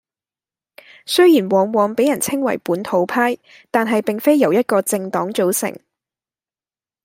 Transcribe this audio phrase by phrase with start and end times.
[1.05, 3.37] 雖然往往畀人稱為「本土派」，
[3.69, 5.79] 但係並非由一個政黨組成